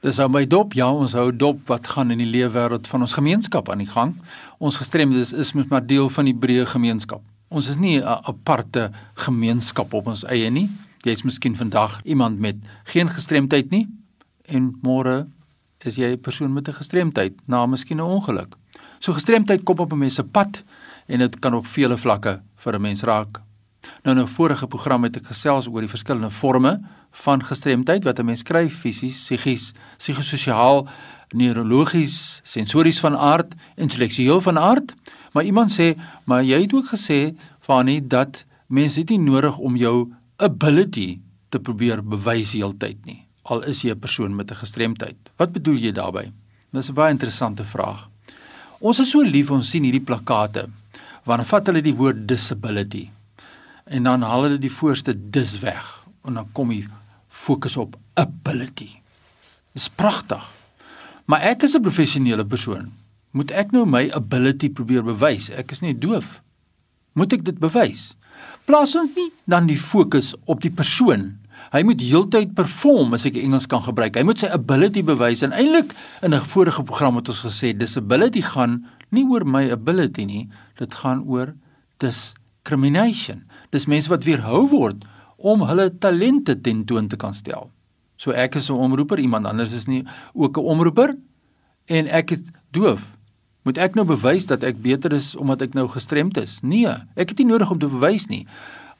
Dis 0.00 0.16
ou 0.16 0.30
my 0.32 0.46
dop. 0.48 0.72
Ja, 0.72 0.86
ons 0.88 1.12
hou 1.12 1.28
dop 1.28 1.66
wat 1.68 1.90
gaan 1.92 2.12
in 2.14 2.22
die 2.22 2.28
lewe 2.28 2.54
wêreld 2.54 2.86
van 2.88 3.02
ons 3.04 3.18
gemeenskap 3.18 3.68
aan 3.68 3.82
die 3.82 3.90
gang. 3.90 4.14
Ons 4.56 4.78
gestremdes 4.80 5.34
is 5.36 5.52
mos 5.52 5.68
maar 5.68 5.84
deel 5.84 6.08
van 6.08 6.24
die 6.24 6.36
breë 6.36 6.64
gemeenskap. 6.72 7.20
Ons 7.52 7.68
is 7.68 7.76
nie 7.76 8.00
'n 8.00 8.04
aparte 8.04 8.90
gemeenskap 9.14 9.92
op 9.92 10.06
ons 10.06 10.24
eie 10.24 10.50
nie. 10.50 10.70
Jy's 11.04 11.22
miskien 11.22 11.56
vandag 11.56 12.00
iemand 12.04 12.40
met 12.40 12.56
geen 12.84 13.08
gestremdheid 13.08 13.70
nie 13.70 13.88
en 14.48 14.78
môre 14.82 15.26
is 15.84 15.96
jy 15.96 16.12
'n 16.12 16.20
persoon 16.20 16.52
met 16.52 16.68
'n 16.68 16.80
gestremdheid 16.80 17.34
na 17.46 17.66
miskien 17.66 17.98
'n 17.98 18.00
ongeluk. 18.00 18.56
So 19.00 19.12
gestremdheid 19.12 19.64
kom 19.64 19.78
op 19.78 19.92
'n 19.92 19.98
mens 19.98 20.14
se 20.14 20.24
pad 20.24 20.62
en 21.08 21.18
dit 21.18 21.38
kan 21.38 21.54
op 21.54 21.66
vele 21.66 21.96
vlakke 21.96 22.40
vir 22.56 22.74
'n 22.74 22.80
mens 22.80 23.02
raak. 23.02 23.40
Nou 24.02 24.16
in 24.16 24.22
'n 24.22 24.28
vorige 24.28 24.66
program 24.66 25.02
het 25.02 25.16
ek 25.16 25.26
gesels 25.26 25.66
oor 25.66 25.80
die 25.80 25.88
verskillende 25.88 26.30
forme 26.30 26.80
van 27.10 27.42
gestremdheid 27.42 28.04
wat 28.04 28.18
'n 28.18 28.24
mens 28.24 28.42
kry 28.42 28.68
fisies, 28.70 29.22
psigies, 29.22 29.72
psigososiaal, 29.96 30.88
neurologies, 31.34 32.40
sensories 32.42 33.00
van 33.00 33.16
aard, 33.16 33.54
intellektueel 33.76 34.40
van 34.40 34.58
aard. 34.58 34.94
Maar 35.32 35.44
iemand 35.44 35.70
sê, 35.70 35.94
maar 36.24 36.44
jy 36.44 36.60
het 36.60 36.72
ook 36.74 36.86
gesê 36.86 37.36
Fani 37.58 38.00
dat 38.06 38.44
mense 38.66 39.04
dit 39.04 39.10
nie 39.10 39.30
nodig 39.30 39.58
om 39.58 39.76
jou 39.76 40.12
ability 40.36 41.20
te 41.48 41.58
probeer 41.58 42.02
bewys 42.02 42.52
heeltyd 42.52 43.06
nie. 43.06 43.26
Al 43.42 43.62
is 43.62 43.82
jy 43.82 43.90
'n 43.90 43.98
persoon 43.98 44.36
met 44.36 44.50
'n 44.50 44.54
gestremdheid. 44.54 45.16
Wat 45.36 45.52
bedoel 45.52 45.76
jy 45.76 45.92
daarmee? 45.92 46.32
Dis 46.72 46.88
'n 46.88 46.94
baie 46.94 47.10
interessante 47.10 47.64
vraag. 47.64 48.08
Ons 48.80 49.00
is 49.00 49.10
so 49.10 49.22
lief 49.22 49.50
ons 49.50 49.70
sien 49.70 49.82
hierdie 49.82 50.04
plakate 50.04 50.68
wanneer 51.24 51.46
vat 51.46 51.66
hulle 51.66 51.82
die 51.82 51.94
woord 51.94 52.26
disability 52.28 53.10
en 53.90 54.06
dan 54.06 54.22
haal 54.22 54.46
hulle 54.46 54.60
die 54.62 54.72
voorste 54.72 55.14
dis 55.14 55.58
weg 55.64 55.86
en 56.26 56.38
dan 56.38 56.48
kom 56.54 56.70
jy 56.70 56.86
fokus 57.30 57.76
op 57.80 57.96
ability. 58.14 58.88
Dis 59.74 59.88
pragtig. 59.88 60.42
Maar 61.26 61.40
ek 61.54 61.62
is 61.62 61.74
'n 61.74 61.82
professionele 61.82 62.46
persoon. 62.46 62.92
Moet 63.30 63.50
ek 63.50 63.70
nou 63.70 63.86
my 63.86 64.10
ability 64.10 64.70
probeer 64.70 65.02
bewys? 65.02 65.50
Ek 65.50 65.70
is 65.70 65.80
nie 65.80 65.98
doof. 65.98 66.42
Moet 67.12 67.32
ek 67.32 67.44
dit 67.44 67.58
bewys? 67.58 68.14
Plaas 68.64 68.94
ons 68.96 69.14
nie 69.14 69.30
dan 69.44 69.66
die 69.66 69.78
fokus 69.78 70.34
op 70.44 70.60
die 70.60 70.70
persoon. 70.70 71.38
Hy 71.70 71.82
moet 71.82 72.00
heeltyd 72.00 72.54
perform 72.54 73.14
as 73.14 73.26
ek 73.28 73.36
Engels 73.36 73.66
kan 73.70 73.82
gebruik. 73.82 74.16
Hy 74.16 74.22
moet 74.26 74.38
sy 74.38 74.50
ability 74.50 75.04
bewys 75.06 75.42
en 75.46 75.52
eintlik 75.52 75.94
in 76.22 76.34
'n 76.34 76.40
vorige 76.40 76.82
program 76.82 77.16
het 77.16 77.28
ons 77.28 77.44
gesê 77.46 77.76
disability 77.76 78.42
gaan 78.42 78.86
nie 79.10 79.24
oor 79.26 79.44
my 79.44 79.70
ability 79.70 80.24
nie, 80.24 80.48
dit 80.78 80.94
gaan 80.94 81.22
oor 81.26 81.54
discrimination. 81.98 83.44
Dis 83.70 83.86
mense 83.86 84.10
wat 84.10 84.24
weerhou 84.24 84.66
word 84.68 85.04
om 85.36 85.62
hulle 85.64 85.88
talente 85.98 86.56
tentoon 86.60 87.08
te 87.08 87.16
kan 87.16 87.34
stel. 87.34 87.70
So 88.16 88.32
ek 88.32 88.56
is 88.56 88.70
'n 88.70 88.76
omroeper, 88.76 89.18
iemand 89.18 89.46
anders 89.46 89.72
is 89.72 89.86
nie 89.86 90.04
ook 90.34 90.58
'n 90.58 90.64
omroeper 90.64 91.16
en 91.86 92.06
ek 92.06 92.30
is 92.30 92.50
doof. 92.70 93.16
Moet 93.62 93.78
ek 93.78 93.94
nou 93.94 94.06
bewys 94.06 94.46
dat 94.46 94.62
ek 94.62 94.82
beter 94.82 95.12
is 95.12 95.36
omdat 95.36 95.62
ek 95.62 95.74
nou 95.74 95.88
gestremd 95.88 96.36
is? 96.36 96.60
Nee, 96.62 96.86
ek 97.16 97.28
het 97.28 97.38
nie 97.38 97.46
nodig 97.46 97.70
om 97.70 97.78
te 97.78 97.88
bewys 97.88 98.26
nie. 98.26 98.46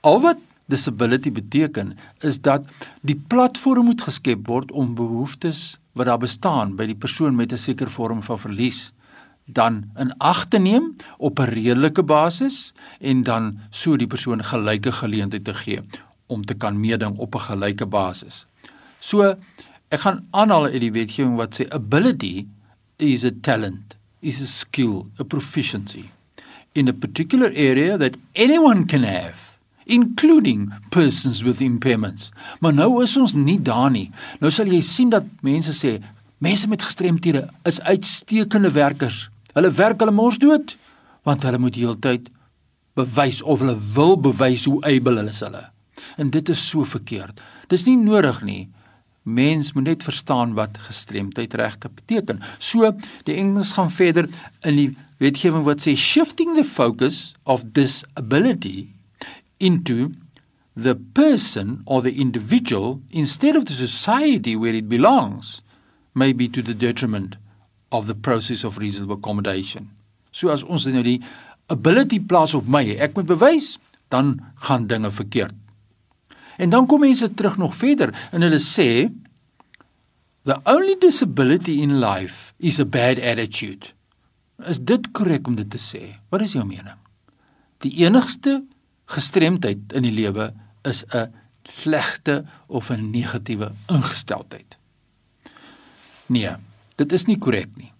Al 0.00 0.20
wat 0.20 0.38
disability 0.66 1.32
beteken 1.32 1.96
is 2.20 2.40
dat 2.40 2.64
die 3.06 3.16
platform 3.28 3.84
moet 3.84 4.02
geskep 4.02 4.46
word 4.46 4.72
om 4.72 4.94
behoeftes 4.94 5.78
wat 5.92 6.06
daar 6.06 6.20
bestaan 6.20 6.74
by 6.76 6.86
die 6.86 6.98
persoon 6.98 7.36
met 7.36 7.52
'n 7.52 7.56
sekere 7.58 7.90
vorm 7.90 8.22
van 8.22 8.38
verlies 8.38 8.92
dan 9.46 9.90
in 9.98 10.10
ag 10.18 10.44
te 10.50 10.58
neem 10.58 10.94
op 11.18 11.38
'n 11.38 11.50
redelike 11.50 12.02
basis 12.02 12.72
en 13.00 13.22
dan 13.22 13.58
so 13.70 13.96
die 13.96 14.06
persoon 14.06 14.44
gelyke 14.44 14.92
geleenthede 14.92 15.42
te 15.42 15.54
gee 15.54 15.80
om 16.26 16.44
te 16.44 16.54
kan 16.54 16.80
meeding 16.80 17.16
op 17.16 17.34
'n 17.34 17.40
gelyke 17.40 17.86
basis. 17.86 18.46
So 18.98 19.34
ek 19.88 20.00
gaan 20.00 20.26
aanhaal 20.30 20.64
uit 20.64 20.80
die 20.80 20.92
wetgewing 20.92 21.36
wat 21.36 21.60
sê 21.60 21.68
ability 21.68 22.46
is 22.96 23.24
a 23.24 23.30
talent, 23.40 23.96
is 24.20 24.40
a 24.42 24.46
skill, 24.46 25.06
a 25.20 25.24
proficiency 25.24 26.10
in 26.72 26.88
a 26.88 26.92
particular 26.92 27.50
area 27.54 27.96
that 27.96 28.16
anyone 28.34 28.84
can 28.86 29.02
have 29.02 29.56
including 29.86 30.72
persons 30.90 31.42
with 31.42 31.60
impairments. 31.60 32.32
Maar 32.60 32.74
nou 32.74 33.02
is 33.02 33.16
ons 33.16 33.34
nie 33.34 33.60
daar 33.62 33.90
nie. 33.90 34.10
Nou 34.42 34.50
sal 34.52 34.66
jy 34.66 34.80
sien 34.82 35.12
dat 35.14 35.24
mense 35.46 35.72
sê 35.78 35.96
mense 36.42 36.68
met 36.68 36.82
gestremthede 36.82 37.46
is 37.64 37.80
uitstekende 37.80 38.70
werkers. 38.74 39.28
Hulle 39.56 39.72
werk 39.72 40.02
hulle 40.04 40.12
mors 40.12 40.36
dood 40.38 40.76
want 41.26 41.44
hulle 41.46 41.58
moet 41.58 41.78
heeltyd 41.80 42.28
bewys 42.96 43.40
of 43.42 43.62
hulle 43.64 43.76
wil 43.94 44.16
bewys 44.20 44.66
hoe 44.68 44.82
able 44.84 45.16
hulle 45.16 45.32
is 45.32 45.40
hulle 45.44 45.64
en 46.20 46.30
dit 46.32 46.48
is 46.52 46.60
so 46.70 46.84
verkeerd. 46.84 47.40
Dis 47.72 47.86
nie 47.88 47.96
nodig 47.96 48.42
nie. 48.44 48.62
Mens 49.26 49.72
moet 49.74 49.88
net 49.88 50.04
verstaan 50.06 50.52
wat 50.54 50.76
gestremdheid 50.86 51.54
regte 51.58 51.88
beteken. 51.88 52.42
So 52.58 52.92
die 53.26 53.34
Engels 53.40 53.72
gaan 53.76 53.90
verder 53.90 54.28
in 54.62 54.76
die 54.78 54.90
wetgewing 55.18 55.64
wat 55.66 55.82
sê 55.84 55.96
shifting 55.96 56.54
the 56.56 56.64
focus 56.64 57.34
of 57.44 57.64
disability 57.72 58.92
into 59.58 60.12
the 60.76 60.94
person 61.16 61.80
or 61.84 62.02
the 62.04 62.12
individual 62.12 63.00
instead 63.10 63.56
of 63.56 63.64
the 63.64 63.74
society 63.74 64.54
where 64.54 64.76
it 64.76 64.88
belongs 64.88 65.62
may 66.12 66.32
be 66.32 66.48
to 66.48 66.62
the 66.62 66.76
detriment 66.76 67.36
of 67.88 68.06
the 68.06 68.14
process 68.14 68.64
of 68.64 68.78
reasonable 68.78 69.16
accommodation. 69.16 69.90
So 70.30 70.48
as 70.48 70.62
ons 70.62 70.86
nou 70.90 71.02
die 71.02 71.20
ability 71.72 72.20
plaas 72.20 72.54
op 72.54 72.66
my, 72.68 72.82
ek 72.98 73.16
moet 73.16 73.28
bewys, 73.30 73.76
dan 74.08 74.36
gaan 74.66 74.86
dinge 74.86 75.10
verkeerd. 75.10 75.54
En 76.56 76.70
dan 76.70 76.86
kom 76.86 77.00
mense 77.04 77.28
terug 77.34 77.56
nog 77.60 77.74
verder 77.76 78.14
en 78.32 78.44
hulle 78.44 78.60
sê 78.62 79.08
the 80.46 80.56
only 80.64 80.96
disability 81.00 81.80
in 81.82 81.98
life 82.00 82.54
is 82.58 82.80
a 82.80 82.86
bad 82.86 83.18
attitude. 83.18 83.92
Is 84.64 84.80
dit 84.80 85.10
korrek 85.12 85.48
om 85.48 85.56
dit 85.58 85.68
te 85.70 85.80
sê? 85.80 86.16
Wat 86.32 86.40
is 86.40 86.54
jou 86.56 86.64
mening? 86.64 86.96
Die 87.84 87.92
enigste 88.06 88.62
gestremdheid 89.12 89.92
in 89.92 90.06
die 90.06 90.14
lewe 90.14 90.52
is 90.86 91.04
'n 91.12 91.34
slegte 91.62 92.46
of 92.66 92.90
'n 92.90 93.10
negatiewe 93.10 93.72
ingesteldheid. 93.88 94.78
Nee, 96.26 96.56
dit 97.00 97.12
is 97.12 97.26
nie 97.28 97.38
korrek 97.38 97.72
nie. 97.76 97.92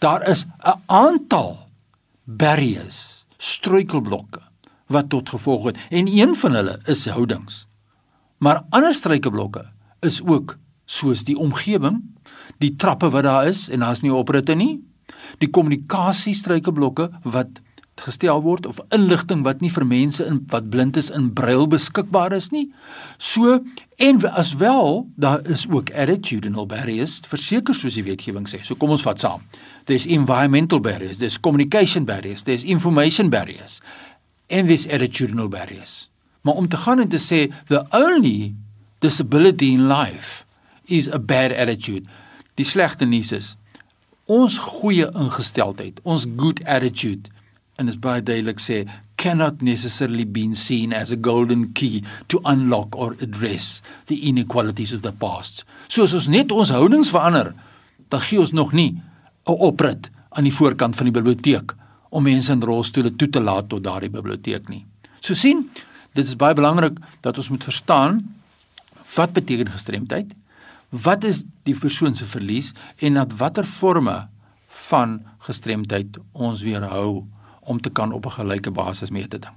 Daar 0.00 0.28
is 0.28 0.46
'n 0.64 0.80
aantal 0.86 1.68
barriers, 2.24 3.24
struikelblokke 3.36 4.40
wat 4.86 5.08
tot 5.08 5.28
gevolg 5.28 5.64
het 5.64 5.78
en 5.90 6.06
een 6.06 6.34
van 6.34 6.54
hulle 6.54 6.80
is 6.84 7.06
houdings. 7.06 7.66
Maar 8.38 8.64
ander 8.70 8.94
struikelblokke 8.94 9.70
is 10.00 10.22
ook 10.22 10.58
soos 10.84 11.24
die 11.24 11.38
omgewing, 11.38 12.00
die 12.58 12.76
trappe 12.76 13.10
wat 13.10 13.22
daar 13.22 13.46
is 13.46 13.68
en 13.68 13.80
daar's 13.80 14.00
nie 14.00 14.12
opritte 14.12 14.54
nie, 14.54 14.80
die 15.38 15.50
kommunikasie 15.50 16.34
struikelblokke 16.34 17.10
wat 17.22 17.60
gestel 18.04 18.42
word 18.42 18.66
of 18.66 18.80
inligting 18.94 19.44
wat 19.44 19.60
nie 19.60 19.70
vir 19.72 19.86
mense 19.86 20.24
in 20.24 20.40
wat 20.52 20.70
blind 20.72 20.96
is 21.00 21.10
in 21.14 21.30
brail 21.36 21.66
beskikbaar 21.70 22.32
is 22.36 22.50
nie. 22.54 22.66
So 23.18 23.60
en 24.00 24.20
as 24.30 24.54
wel 24.60 25.06
daar 25.20 25.44
is 25.46 25.66
ook 25.68 25.92
attitudinal 25.92 26.66
barriers 26.66 27.20
verseker 27.28 27.76
soos 27.76 27.98
die 27.98 28.04
wetgewing 28.06 28.48
sê. 28.48 28.62
So 28.64 28.74
kom 28.74 28.94
ons 28.96 29.04
vat 29.06 29.20
saam. 29.20 29.44
There's 29.84 30.06
environmental 30.06 30.80
barriers, 30.80 31.18
there's 31.18 31.40
communication 31.40 32.04
barriers, 32.04 32.44
there's 32.44 32.64
information 32.64 33.30
barriers 33.30 33.80
and 34.50 34.68
there's 34.68 34.88
attitudinal 34.88 35.48
barriers. 35.48 36.08
Maar 36.42 36.54
om 36.54 36.68
te 36.68 36.76
gaan 36.76 37.00
en 37.00 37.08
te 37.08 37.20
sê 37.20 37.48
the 37.68 37.84
only 37.90 38.54
disability 39.00 39.72
in 39.72 39.88
life 39.88 40.44
is 40.84 41.10
a 41.10 41.18
bad 41.18 41.52
attitude. 41.52 42.08
Die 42.54 42.64
slegte 42.64 43.04
nuus 43.04 43.32
is 43.32 43.56
ons 44.30 44.60
goeie 44.62 45.08
ingesteldheid, 45.18 45.98
ons 46.06 46.28
good 46.38 46.60
attitude 46.62 47.32
en 47.80 47.88
dit 47.88 48.00
baie 48.00 48.20
duidelik 48.20 48.60
sê 48.60 48.84
cannot 49.20 49.62
necessarily 49.64 50.24
be 50.24 50.46
seen 50.56 50.92
as 50.96 51.12
a 51.12 51.16
golden 51.16 51.72
key 51.72 52.02
to 52.28 52.40
unlock 52.44 52.96
or 52.96 53.16
address 53.20 53.80
the 54.06 54.20
inequalities 54.28 54.92
of 54.92 55.02
the 55.02 55.12
past. 55.12 55.64
So 55.88 56.04
as 56.04 56.14
ons 56.16 56.28
net 56.28 56.52
ons 56.52 56.72
houdings 56.72 57.12
verander, 57.12 57.52
dan 58.12 58.24
gee 58.24 58.40
ons 58.40 58.52
nog 58.52 58.72
nie 58.72 59.00
'n 59.46 59.58
oprit 59.58 60.10
aan 60.30 60.44
die 60.44 60.54
voorkant 60.54 60.96
van 60.96 61.10
die 61.10 61.16
biblioteek 61.20 61.74
om 62.10 62.22
mense 62.22 62.52
in 62.52 62.62
rolstoele 62.62 63.16
toe 63.16 63.28
te 63.28 63.40
laat 63.40 63.68
tot 63.68 63.84
daardie 63.84 64.10
biblioteek 64.10 64.68
nie. 64.68 64.86
So 65.20 65.34
sien, 65.34 65.68
dit 66.14 66.26
is 66.26 66.36
baie 66.36 66.54
belangrik 66.54 66.98
dat 67.20 67.36
ons 67.36 67.48
moet 67.48 67.64
verstaan 67.64 68.34
wat 69.16 69.32
beteken 69.32 69.70
gestremdheid? 69.70 70.34
Wat 70.90 71.24
is 71.24 71.44
die 71.62 71.74
persoon 71.74 72.14
se 72.14 72.24
verlies 72.24 72.72
en 72.98 73.14
dat 73.14 73.32
watter 73.38 73.64
forme 73.64 74.28
van 74.66 75.20
gestremdheid 75.38 76.18
ons 76.32 76.62
weerhou 76.62 77.24
om 77.70 77.80
te 77.80 77.90
kan 77.90 78.12
op 78.12 78.26
'n 78.26 78.36
gelyke 78.38 78.70
basis 78.70 79.10
mee 79.10 79.28
te 79.28 79.38
ding. 79.38 79.54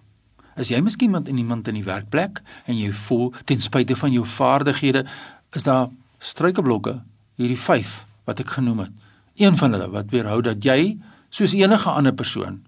As 0.56 0.69
jy 0.69 0.80
miskien 0.81 1.10
iemand 1.10 1.27
in 1.27 1.38
iemand 1.38 1.68
in 1.68 1.74
die 1.74 1.83
werkplek 1.83 2.42
en 2.65 2.77
jy 2.77 2.92
voel 2.92 3.33
ten 3.45 3.60
spyte 3.60 3.95
van 3.95 4.12
jou 4.12 4.25
vaardighede 4.25 5.06
is 5.51 5.63
daar 5.63 5.89
struikelblokke 6.19 7.01
hierdie 7.36 7.57
5 7.57 8.06
wat 8.25 8.39
ek 8.39 8.50
genoem 8.50 8.80
het. 8.80 8.92
Een 9.36 9.57
van 9.57 9.71
hulle 9.71 9.89
wat 9.89 10.10
weerhou 10.10 10.42
dat 10.42 10.63
jy 10.63 10.98
soos 11.30 11.54
enige 11.54 11.89
ander 11.89 12.13
persoon 12.13 12.62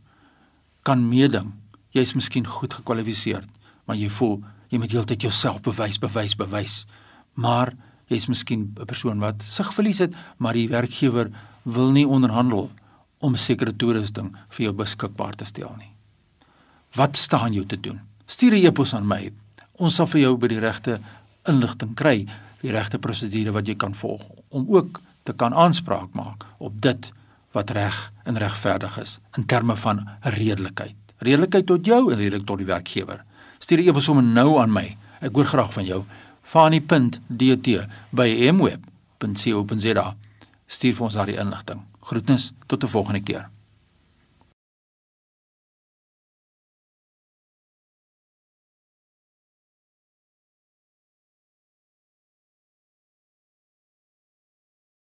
kan 0.82 1.10
meeding. 1.10 1.54
Jy's 1.90 2.14
miskien 2.14 2.48
goed 2.48 2.74
gekwalifiseer, 2.74 3.44
maar 3.86 3.96
jy 3.96 4.10
voel 4.10 4.44
jy 4.70 4.78
moet 4.78 4.92
heeltyd 4.92 5.22
jouself 5.22 5.62
bewys, 5.62 6.00
bewys, 6.00 6.36
bewys. 6.36 6.86
Maar 7.34 7.74
Jy's 8.06 8.28
miskien 8.28 8.74
'n 8.80 8.86
persoon 8.86 9.20
wat 9.20 9.44
sig 9.44 9.74
verlies 9.74 9.98
het, 9.98 10.14
maar 10.38 10.54
die 10.54 10.70
werkgewer 10.70 11.30
wil 11.64 11.92
nie 11.92 12.08
onderhandel 12.08 12.70
om 13.26 13.36
sekere 13.36 13.74
toerusting 13.74 14.32
vir 14.56 14.68
jou 14.68 14.74
beskikbaar 14.78 15.36
te 15.40 15.48
stel 15.50 15.74
nie. 15.80 15.92
Wat 16.96 17.18
staan 17.18 17.56
jou 17.56 17.66
te 17.66 17.80
doen? 17.80 18.00
Stuur 18.26 18.54
'n 18.54 18.66
e-pos 18.66 18.94
aan 18.94 19.08
my. 19.08 19.32
Ons 19.78 19.96
sal 19.96 20.08
vir 20.08 20.22
jou 20.22 20.38
by 20.38 20.48
die 20.48 20.60
regte 20.60 21.00
inligting 21.48 21.96
kry, 21.96 22.26
die 22.62 22.72
regte 22.72 23.00
prosedure 23.00 23.52
wat 23.52 23.68
jy 23.68 23.76
kan 23.76 23.94
volg 23.94 24.22
om 24.50 24.66
ook 24.70 25.02
te 25.24 25.34
kan 25.34 25.54
aanspraak 25.54 26.14
maak 26.14 26.46
op 26.58 26.82
dit 26.82 27.12
wat 27.52 27.70
reg 27.70 28.12
en 28.24 28.38
regverdig 28.38 28.98
is 29.02 29.20
in 29.38 29.46
terme 29.46 29.76
van 29.76 30.08
redelikheid. 30.22 30.96
Redelikheid 31.18 31.66
tot 31.66 31.86
jou 31.86 32.12
en 32.12 32.18
redelik 32.18 32.46
tot 32.46 32.58
die 32.58 32.68
werkgewer. 32.68 33.24
Stuur 33.60 33.80
'n 33.80 33.88
e-pos 33.88 34.04
sommer 34.04 34.24
nou 34.24 34.60
aan 34.60 34.72
my. 34.72 34.98
Ek 35.22 35.36
hoor 35.36 35.46
graag 35.46 35.74
van 35.74 35.86
jou. 35.86 36.04
fani.dt 36.42 37.88
by 38.12 38.52
mweb.co.za. 38.52 40.16
Stuur 40.68 40.94
vir 40.94 41.06
ons 41.06 41.14
daardie 41.14 41.38
inligting. 41.38 41.95
Groetnis 42.06 42.54
tot 42.66 42.84
'n 42.84 42.88
volgende 42.88 43.22
keer. 43.24 43.50